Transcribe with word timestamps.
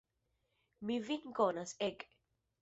Mi 0.91 0.95
vin 1.09 1.37
konas, 1.41 1.75
ek! 1.91 2.09